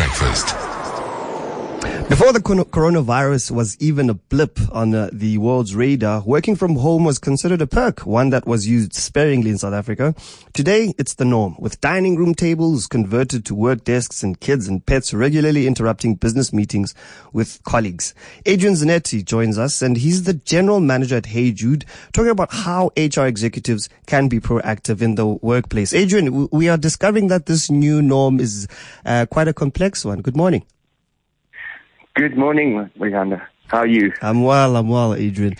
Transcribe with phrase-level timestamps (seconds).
[0.00, 0.89] breakfast.
[1.80, 7.04] Before the coronavirus was even a blip on uh, the world's radar, working from home
[7.04, 10.14] was considered a perk, one that was used sparingly in South Africa.
[10.52, 14.84] Today, it's the norm, with dining room tables converted to work desks and kids and
[14.84, 16.94] pets regularly interrupting business meetings
[17.32, 18.12] with colleagues.
[18.44, 22.90] Adrian Zanetti joins us, and he's the general manager at Hey Jude, talking about how
[22.96, 25.94] HR executives can be proactive in the workplace.
[25.94, 28.68] Adrian, we are discovering that this new norm is
[29.06, 30.20] uh, quite a complex one.
[30.20, 30.66] Good morning.
[32.14, 33.46] Good morning, Rihanna.
[33.68, 34.12] How are you?
[34.20, 35.54] I'm well, I'm well, Adrian.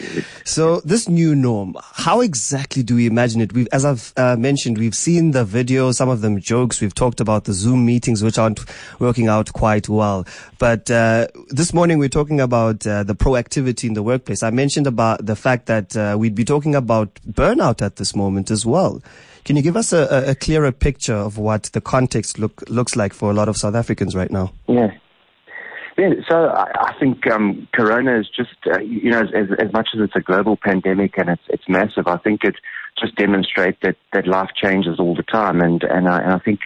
[0.44, 3.52] So this new norm, how exactly do we imagine it?
[3.52, 6.80] We've, as I've uh, mentioned, we've seen the videos, some of them jokes.
[6.80, 8.60] We've talked about the Zoom meetings, which aren't
[8.98, 10.26] working out quite well.
[10.58, 14.42] But uh, this morning we're talking about uh, the proactivity in the workplace.
[14.42, 18.50] I mentioned about the fact that uh, we'd be talking about burnout at this moment
[18.50, 19.00] as well.
[19.44, 23.14] Can you give us a, a clearer picture of what the context look, looks like
[23.14, 24.52] for a lot of South Africans right now?
[24.66, 24.90] Yeah.
[26.28, 30.00] So I, I think um, Corona is just, uh, you know, as, as much as
[30.00, 32.54] it's a global pandemic and it's it's massive, I think it
[32.98, 36.60] just demonstrates that that life changes all the time, and and I, and I think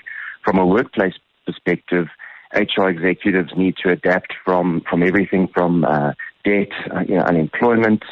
[0.44, 1.14] from a workplace
[1.46, 2.06] perspective,
[2.54, 6.12] HR executives need to adapt from from everything from uh,
[6.44, 8.04] debt, uh, you know, unemployment,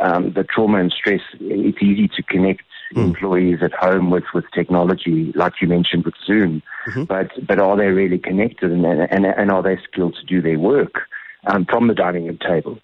[0.00, 1.22] um, the trauma and stress.
[1.40, 2.62] It's easy to connect.
[3.04, 6.62] Employees at home with, with technology, like you mentioned with Zoom.
[6.86, 7.04] Mm-hmm.
[7.04, 10.58] But but are they really connected and, and and are they skilled to do their
[10.58, 11.02] work
[11.46, 12.78] um, from the dining room table?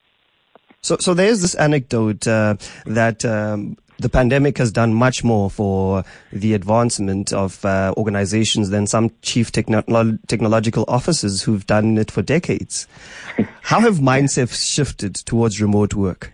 [0.80, 3.24] So so there's this anecdote uh, that.
[3.24, 6.02] Um, the pandemic has done much more for
[6.32, 12.20] the advancement of uh, organizations than some chief techno- technological officers who've done it for
[12.20, 12.88] decades.
[13.62, 16.32] How have mindsets shifted towards remote work?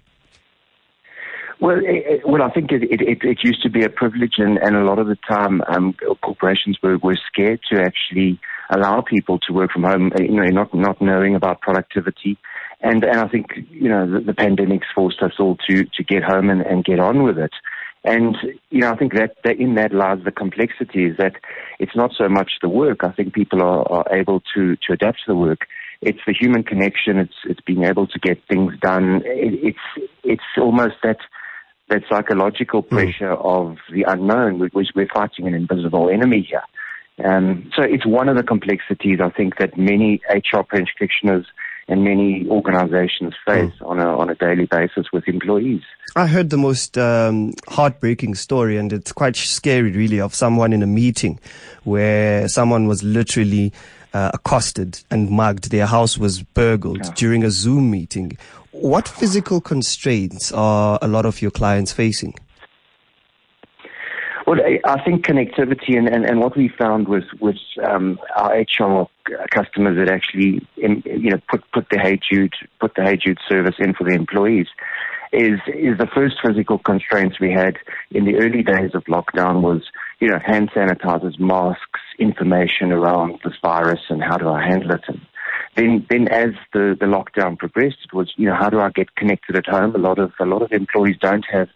[1.60, 4.76] Well, it, well, I think it, it, it, used to be a privilege, and, and
[4.76, 8.38] a lot of the time, um, corporations were, were scared to actually
[8.70, 10.12] allow people to work from home.
[10.18, 12.38] Eh, you know, not not knowing about productivity,
[12.80, 16.22] and and I think you know the, the pandemic's forced us all to to get
[16.22, 17.52] home and, and get on with it.
[18.04, 18.36] And
[18.70, 21.34] you know, I think that, that in that lies the complexity is that
[21.80, 22.98] it's not so much the work.
[23.02, 25.66] I think people are, are able to to adapt to the work
[26.00, 27.18] it's the human connection.
[27.18, 29.22] It's it's being able to get things done.
[29.24, 31.18] It, it's it's almost that
[31.88, 32.94] that psychological hmm.
[32.94, 33.44] pressure mm.
[33.44, 36.62] of the unknown, which we're fighting an invisible enemy here.
[37.24, 41.46] Um, so it's one of the complexities I think that many HR practitioners
[41.88, 43.88] and many organizations face mm.
[43.88, 45.82] on a on a daily basis with employees.
[46.14, 50.82] I heard the most um, heartbreaking story, and it's quite scary, really, of someone in
[50.82, 51.40] a meeting
[51.84, 53.72] where someone was literally
[54.14, 55.70] uh, accosted and mugged.
[55.70, 57.12] Their house was burgled yeah.
[57.14, 58.36] during a Zoom meeting.
[58.70, 62.34] What physical constraints are a lot of your clients facing?
[64.46, 69.06] Well, I think connectivity and, and, and what we found was was um, our HR
[69.50, 73.74] customers that actually you know put put the Hey Jude put the Hey Jude service
[73.78, 74.68] in for the employees
[75.32, 77.76] is is the first physical constraints we had
[78.10, 79.82] in the early days of lockdown was
[80.20, 85.02] you know hand sanitizers, masks, information around this virus and how do I handle it
[85.08, 85.20] and
[85.78, 89.14] then then as the, the lockdown progressed, it was you know how do I get
[89.14, 89.94] connected at home?
[89.94, 91.68] A lot of a lot of employees don't have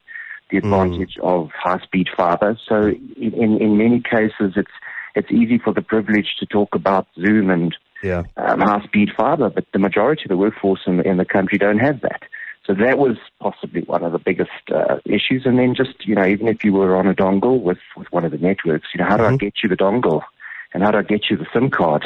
[0.50, 0.72] the hmm.
[0.72, 1.24] advantage mm.
[1.24, 4.72] of high speed fiber, so in in many cases it's
[5.14, 8.22] it's easy for the privileged to talk about Zoom and yeah.
[8.36, 11.78] um, high speed fiber, but the majority of the workforce in in the country don't
[11.78, 12.22] have that.
[12.64, 15.46] So that was possibly one of the biggest uh, issues.
[15.46, 18.24] And then just, you know, even if you were on a dongle with, with one
[18.24, 19.34] of the networks, you know, how do mm-hmm.
[19.34, 20.22] I get you the dongle?
[20.72, 22.04] And how do I get you the SIM card?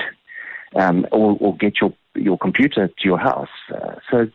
[0.75, 3.49] um, or, or, get your your computer to your house.
[3.73, 4.31] Uh, so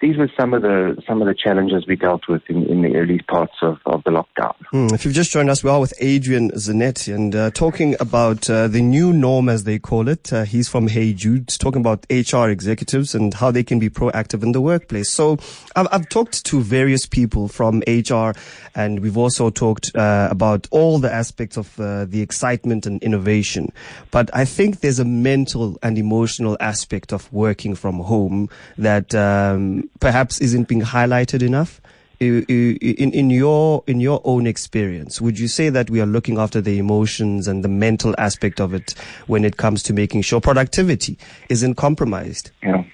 [0.00, 2.96] these were some of the some of the challenges we dealt with in, in the
[2.96, 4.54] early parts of, of the lockdown.
[4.70, 4.88] Hmm.
[4.92, 8.68] If you've just joined us, we are with Adrian Zanetti and uh, talking about uh,
[8.68, 10.32] the new norm, as they call it.
[10.32, 14.42] Uh, he's from Hey Jude, talking about HR executives and how they can be proactive
[14.42, 15.10] in the workplace.
[15.10, 15.38] So
[15.76, 18.32] I've, I've talked to various people from HR,
[18.74, 23.72] and we've also talked uh, about all the aspects of uh, the excitement and innovation.
[24.10, 29.83] But I think there's a mental and emotional aspect of working from home that um,
[30.00, 31.80] perhaps isn't being highlighted enough?
[32.20, 36.60] In, in your in your own experience, would you say that we are looking after
[36.60, 38.92] the emotions and the mental aspect of it
[39.26, 41.18] when it comes to making sure productivity
[41.50, 42.50] isn't compromised?
[42.62, 42.84] Yeah.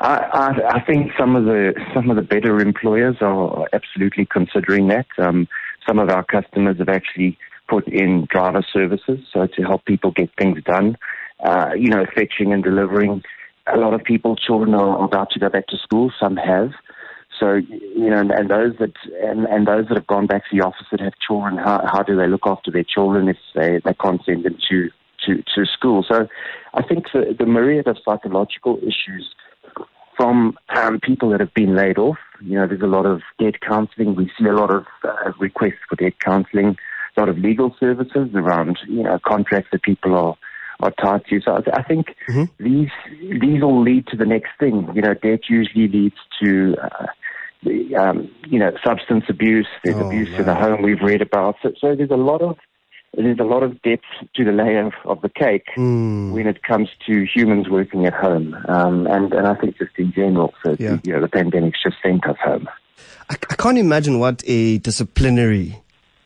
[0.00, 4.88] I, I, I think some of the some of the better employers are absolutely considering
[4.88, 5.06] that.
[5.16, 5.48] Um,
[5.86, 7.38] some of our customers have actually
[7.68, 10.96] put in driver services, so to help people get things done.
[11.40, 13.22] Uh, you know, fetching and delivering
[13.72, 16.12] a lot of people, children are about to go back to school.
[16.18, 16.72] Some have.
[17.38, 20.56] So you know, and, and those that and, and those that have gone back to
[20.56, 23.80] the office that have children, how how do they look after their children if they
[23.84, 24.90] they can't send them to
[25.26, 26.04] to, to school.
[26.08, 26.28] So
[26.74, 29.34] I think the, the myriad of psychological issues
[30.16, 33.60] from um, people that have been laid off, you know, there's a lot of debt
[33.60, 34.16] counseling.
[34.16, 36.76] We see a lot of uh, requests for debt counseling,
[37.16, 40.36] a lot of legal services around, you know, contracts that people are
[40.80, 41.40] are tied to.
[41.40, 42.44] So I, I think mm-hmm.
[42.62, 42.90] these
[43.40, 44.88] these all lead to the next thing.
[44.94, 47.06] You know, debt usually leads to uh,
[47.64, 49.68] the, um, you know substance abuse.
[49.84, 50.40] There's oh, abuse man.
[50.40, 51.56] in the home we've read about.
[51.62, 52.56] So, so there's a lot of
[53.14, 54.04] there's a lot of depth
[54.36, 56.32] to the layer of, of the cake mm.
[56.32, 60.12] when it comes to humans working at home, um, and and I think just in
[60.12, 60.98] general, so yeah.
[61.02, 62.68] you know, the pandemic's just sent us home.
[63.30, 65.80] I, I can't imagine what a disciplinary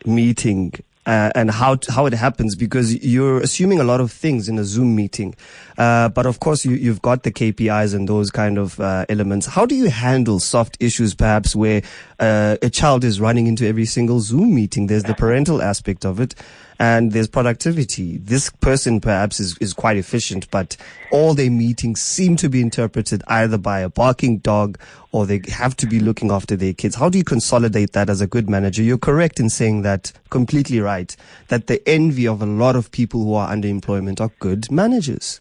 [0.04, 0.72] meeting
[1.06, 4.64] uh, and how how it happens because you're assuming a lot of things in a
[4.64, 5.34] Zoom meeting.
[5.76, 9.46] Uh, but of course, you, you've got the KPIs and those kind of uh, elements.
[9.46, 11.82] How do you handle soft issues, perhaps, where
[12.20, 14.86] uh, a child is running into every single Zoom meeting?
[14.86, 16.34] There's the parental aspect of it
[16.82, 18.16] and there's productivity.
[18.16, 20.76] This person perhaps is, is quite efficient, but
[21.12, 24.80] all their meetings seem to be interpreted either by a barking dog
[25.12, 26.96] or they have to be looking after their kids.
[26.96, 28.82] How do you consolidate that as a good manager?
[28.82, 31.14] You're correct in saying that, completely right,
[31.46, 35.40] that the envy of a lot of people who are underemployment are good managers.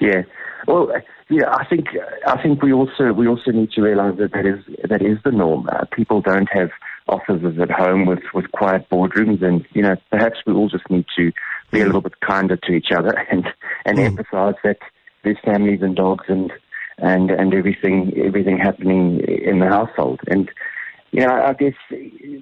[0.00, 0.22] Yeah.
[0.66, 0.90] Well,
[1.30, 1.86] yeah, I think
[2.26, 5.30] I think we also we also need to realise that that is that is the
[5.30, 5.68] norm.
[5.70, 6.70] Uh, people don't have
[7.08, 11.06] offices at home with, with quiet boardrooms and, you know, perhaps we all just need
[11.16, 11.32] to
[11.70, 13.46] be a little bit kinder to each other and,
[13.84, 14.04] and mm.
[14.04, 14.78] emphasize that
[15.24, 16.52] there's families and dogs and,
[16.98, 20.20] and, and everything, everything happening in the household.
[20.28, 20.50] And,
[21.10, 21.74] you know, I guess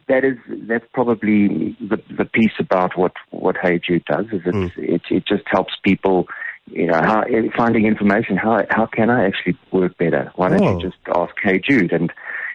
[0.09, 4.55] that is, that's probably the, the piece about what, what Hey Jude does is it,
[4.55, 4.71] mm.
[4.77, 6.27] it, it just helps people,
[6.67, 7.23] you know, how,
[7.57, 8.37] finding information.
[8.37, 10.33] How, how can I actually work better?
[10.35, 10.79] Why don't oh.
[10.79, 12.13] you just ask Hey Jude and,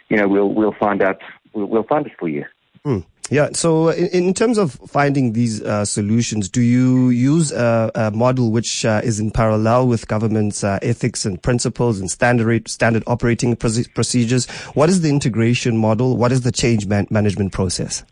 [0.10, 1.22] you know, we'll, we'll find out
[1.54, 2.46] we'll, find it for you.
[2.86, 3.06] Mm.
[3.30, 3.50] Yeah.
[3.54, 8.52] So, in, in, terms of finding these uh, solutions, do you use a, a model
[8.52, 13.56] which uh, is in parallel with government's uh, ethics and principles and standard standard operating
[13.56, 14.50] procedures?
[14.74, 16.18] What is the integration model?
[16.18, 18.04] What is the change man- management process?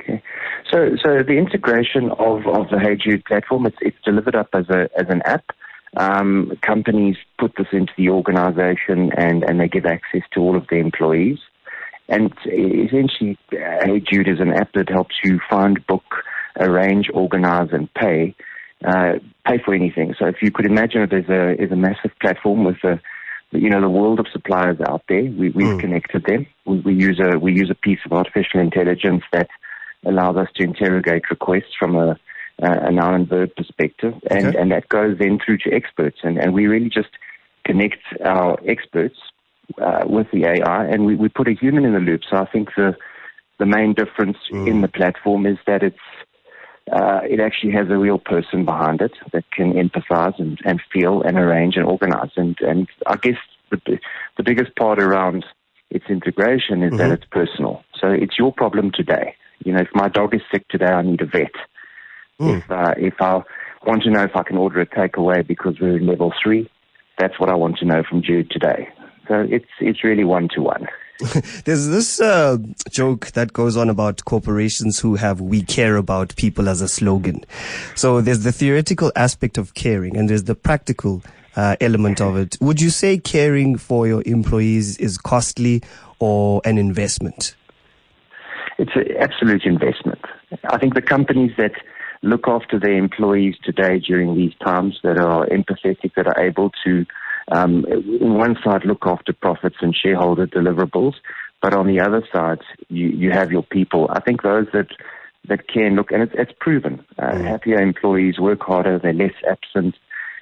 [0.00, 0.22] Okay.
[0.70, 4.68] So, so the integration of, of the Hey Jude platform, it's, it's delivered up as
[4.68, 5.44] a as an app.
[5.96, 10.66] Um, companies put this into the organization and, and they give access to all of
[10.68, 11.38] the employees.
[12.08, 16.04] And essentially, Hey Jude is an app that helps you find, book,
[16.58, 18.34] arrange, organize, and pay.
[18.84, 19.14] Uh,
[19.46, 20.14] pay for anything.
[20.18, 23.00] So if you could imagine it as a, as a massive platform with a,
[23.50, 25.80] you know, the world of suppliers out there, we, we've mm.
[25.80, 26.46] connected them.
[26.66, 29.48] We, we, use a, we use a piece of artificial intelligence that
[30.04, 32.18] allows us to interrogate requests from a,
[32.58, 34.12] a noun and verb perspective.
[34.30, 34.58] And, okay.
[34.58, 36.18] and that goes then through to experts.
[36.22, 37.10] And, and we really just
[37.64, 39.16] connect our experts
[39.80, 42.22] uh, with the AI, and we, we put a human in the loop.
[42.28, 42.96] So I think the
[43.58, 44.68] the main difference mm.
[44.68, 45.96] in the platform is that it's
[46.92, 51.22] uh, it actually has a real person behind it that can empathize and, and feel
[51.22, 52.30] and arrange and organize.
[52.36, 53.38] And and I guess
[53.70, 53.98] the
[54.36, 55.44] the biggest part around
[55.90, 56.96] its integration is mm-hmm.
[56.98, 57.84] that it's personal.
[58.00, 59.34] So it's your problem today.
[59.64, 61.52] You know, if my dog is sick today, I need a vet.
[62.40, 62.58] Mm.
[62.58, 63.42] If uh, if I
[63.86, 66.68] want to know if I can order a takeaway because we're in level three,
[67.18, 68.88] that's what I want to know from Jude today.
[69.28, 70.86] So it's it's really one to one.
[71.64, 72.58] There's this uh,
[72.90, 77.44] joke that goes on about corporations who have "We care about people" as a slogan.
[77.94, 81.22] So there's the theoretical aspect of caring, and there's the practical
[81.56, 82.56] uh, element of it.
[82.60, 85.82] Would you say caring for your employees is costly
[86.18, 87.54] or an investment?
[88.78, 90.20] It's an absolute investment.
[90.64, 91.72] I think the companies that
[92.22, 97.06] look after their employees today during these times, that are empathetic, that are able to
[97.52, 97.84] um,
[98.20, 101.14] one side look after profits and shareholder deliverables,
[101.60, 104.08] but on the other side you, you have your people.
[104.10, 104.88] I think those that
[105.46, 107.04] that can look, and it's, it's proven.
[107.18, 107.44] Uh, mm.
[107.44, 109.94] Happier employees work harder, they're less absent,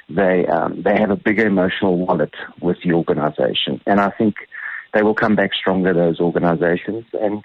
[0.09, 4.35] they um, they have a bigger emotional wallet with the organisation, and I think
[4.93, 5.95] they will come back stronger.
[5.95, 7.43] Those organisations, and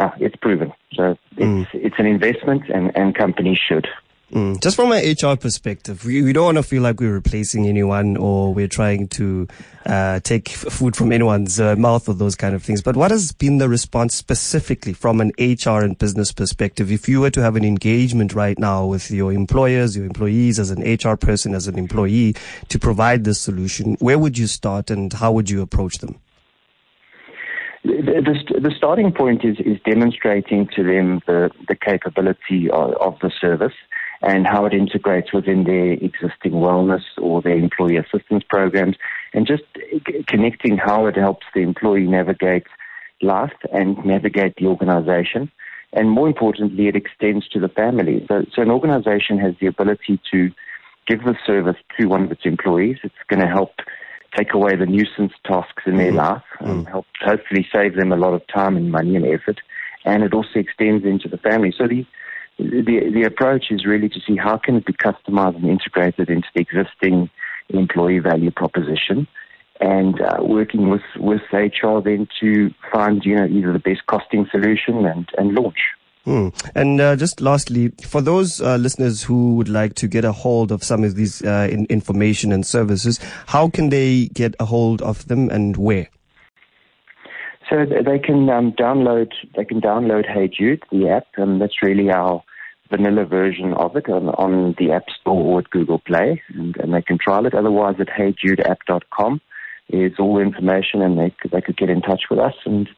[0.00, 0.72] uh, it's proven.
[0.94, 1.66] So it's mm.
[1.72, 3.86] it's an investment, and, and companies should.
[4.32, 4.60] Mm.
[4.62, 8.16] Just from an HR perspective, we, we don't want to feel like we're replacing anyone
[8.16, 9.46] or we're trying to
[9.84, 12.80] uh, take f- food from anyone's uh, mouth or those kind of things.
[12.80, 16.90] But what has been the response specifically from an HR and business perspective?
[16.90, 20.70] If you were to have an engagement right now with your employers, your employees, as
[20.70, 22.34] an HR person, as an employee,
[22.70, 26.18] to provide this solution, where would you start and how would you approach them?
[27.84, 33.18] The, the, the, starting point is, is demonstrating to them the, the capability of, of
[33.20, 33.74] the service
[34.26, 38.96] and how it integrates within their existing wellness or their employee assistance programs,
[39.34, 39.64] and just
[40.26, 42.66] connecting how it helps the employee navigate
[43.22, 45.50] life and navigate the organization.
[45.96, 48.24] and more importantly, it extends to the family.
[48.28, 50.50] So, so an organization has the ability to
[51.06, 52.98] give the service to one of its employees.
[53.04, 53.72] It's going to help
[54.36, 56.16] take away the nuisance tasks in their mm.
[56.16, 56.88] life, um, mm.
[56.88, 59.60] help hopefully save them a lot of time and money and effort,
[60.04, 61.72] and it also extends into the family.
[61.76, 62.04] So the
[62.58, 66.48] the, the approach is really to see how can it be customized and integrated into
[66.54, 67.30] the existing
[67.68, 69.26] employee value proposition
[69.80, 74.46] and uh, working with, with HR then to find, you know, either the best costing
[74.50, 75.78] solution and, and launch.
[76.24, 76.48] Hmm.
[76.74, 80.72] And uh, just lastly, for those uh, listeners who would like to get a hold
[80.72, 85.02] of some of these uh, in information and services, how can they get a hold
[85.02, 86.08] of them and where?
[87.74, 92.08] So they can um, download they can download Hey Jude, the app, and that's really
[92.08, 92.40] our
[92.88, 96.94] vanilla version of it on, on the App Store or at Google Play, and, and
[96.94, 97.54] they can trial it.
[97.54, 99.40] Otherwise, at heyjudeapp.com
[99.88, 102.88] is all the information, and they they could get in touch with us and.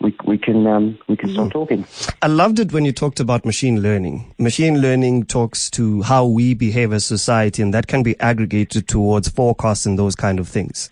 [0.00, 1.52] We, we can um, we can start mm.
[1.52, 1.86] talking.
[2.20, 4.34] I loved it when you talked about machine learning.
[4.36, 9.28] Machine learning talks to how we behave as society, and that can be aggregated towards
[9.28, 10.90] forecasts and those kind of things.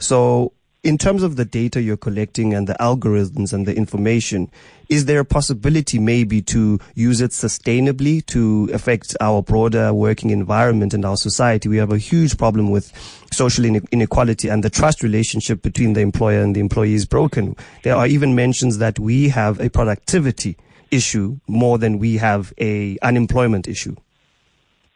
[0.00, 0.54] So
[0.88, 4.50] in terms of the data you're collecting and the algorithms and the information,
[4.88, 10.94] is there a possibility maybe to use it sustainably to affect our broader working environment
[10.94, 11.68] and our society?
[11.68, 12.90] We have a huge problem with
[13.30, 17.54] social inequality and the trust relationship between the employer and the employee is broken.
[17.82, 20.56] There are even mentions that we have a productivity
[20.90, 23.94] issue more than we have a unemployment issue.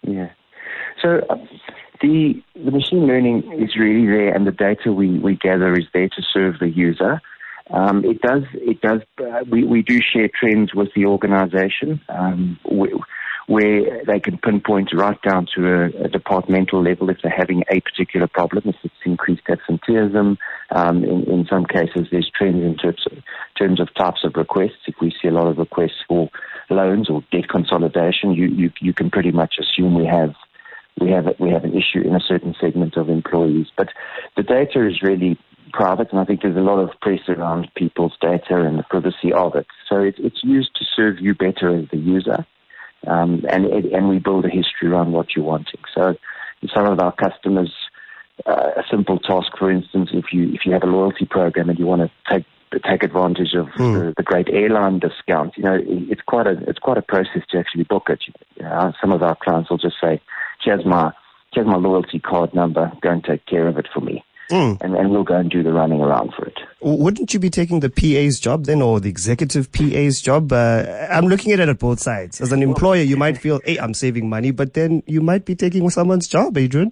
[0.00, 0.30] Yeah.
[1.02, 1.20] So
[2.02, 6.09] the, the machine learning is really there, and the data we, we gather is there
[6.09, 7.21] to serve the user.
[7.71, 8.42] Um, it does.
[8.54, 9.00] It does.
[9.18, 12.59] Uh, we we do share trends with the organisation, um,
[13.47, 17.80] where, they can pinpoint right down to a, a, departmental level if they're having a
[17.80, 18.64] particular problem.
[18.66, 20.38] If it's increased absenteeism,
[20.75, 23.18] um, in, in some cases there's trends in terms of,
[23.59, 24.87] terms of types of requests.
[24.87, 26.30] If we see a lot of requests for
[26.68, 30.35] loans or debt consolidation, you you, you can pretty much assume we have
[31.00, 33.66] we have we have an issue in a certain segment of employees.
[33.76, 33.88] But
[34.37, 35.38] the data is really
[35.72, 39.32] private, and I think there's a lot of press around people's data and the privacy
[39.32, 39.66] of it.
[39.88, 42.46] So it, it's used to serve you better as the user,
[43.06, 45.80] um, and and we build a history around what you're wanting.
[45.94, 46.16] So
[46.75, 47.72] some of our customers,
[48.47, 51.79] uh, a simple task, for instance, if you if you have a loyalty program and
[51.79, 52.45] you want to take
[52.87, 53.95] take advantage of mm.
[53.95, 57.59] the, the, great airline discounts, You know, it's quite a it's quite a process to
[57.59, 58.21] actually book it.
[58.57, 60.21] You know, some of our clients will just say,
[60.65, 61.12] here's my
[61.53, 62.91] here's my loyalty card number.
[63.03, 64.25] Go and take care of it for me.
[64.51, 64.83] Mm.
[64.83, 66.59] And, and we'll go and do the running around for it.
[66.83, 70.53] Wouldn't you be taking the PA's job then, or the executive PA's job?
[70.53, 72.41] Uh, I'm looking at it at both sides.
[72.41, 75.55] As an employer, you might feel, hey, I'm saving money, but then you might be
[75.55, 76.91] taking someone's job, Adrian.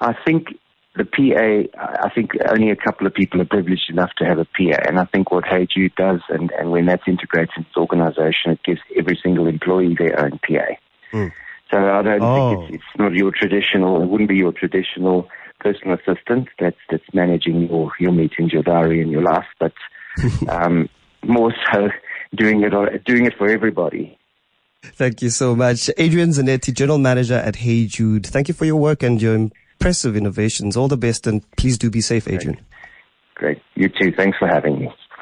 [0.00, 0.48] I think
[0.96, 4.44] the PA, I think only a couple of people are privileged enough to have a
[4.44, 4.78] PA.
[4.86, 8.52] And I think what Hey Jude does, and, and when that's integrated into the organization,
[8.52, 10.76] it gives every single employee their own PA.
[11.12, 11.32] Mm.
[11.70, 12.60] So I don't oh.
[12.60, 15.28] think it's, it's not your traditional, it wouldn't be your traditional
[15.64, 19.72] personal assistant that's that's managing your your meetings, your diary, and your life, but
[20.48, 20.88] um,
[21.24, 21.88] more so
[22.34, 24.18] doing it doing it for everybody.
[24.82, 28.26] Thank you so much, Adrian Zanetti, General Manager at Hey Jude.
[28.26, 29.48] Thank you for your work and your
[29.84, 30.78] impressive innovations.
[30.78, 32.54] All the best, and please do be safe, Adrian.
[33.34, 33.60] Great.
[33.60, 33.62] Great.
[33.74, 34.16] You too.
[34.16, 34.88] Thanks for having me.